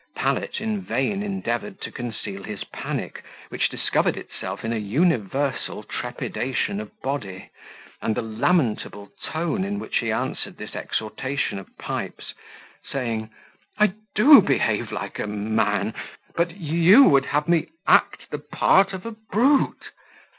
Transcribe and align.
Pallet 0.15 0.59
in 0.59 0.81
vain 0.81 1.21
endeavoured 1.21 1.79
to 1.81 1.91
conceal 1.91 2.41
his 2.41 2.63
panic, 2.63 3.23
which 3.49 3.69
discovered 3.69 4.17
itself 4.17 4.65
in 4.65 4.73
a 4.73 4.77
universal 4.77 5.83
trepidation 5.83 6.81
of 6.81 6.89
body, 7.03 7.51
and 8.01 8.15
the 8.15 8.23
lamentable 8.23 9.11
tone 9.23 9.63
in 9.63 9.77
which 9.77 9.97
he 9.99 10.11
answered 10.11 10.57
this 10.57 10.75
exhortation 10.75 11.59
of 11.59 11.69
Pipes, 11.77 12.33
saying, 12.91 13.29
"I 13.77 13.93
do 14.15 14.41
behave 14.41 14.91
like 14.91 15.19
a 15.19 15.27
man; 15.27 15.93
but 16.35 16.49
you 16.57 17.03
would 17.03 17.27
have 17.27 17.47
me 17.47 17.67
act 17.87 18.31
the 18.31 18.39
part 18.39 18.93
of 18.93 19.05
a 19.05 19.11
brute. 19.11 19.91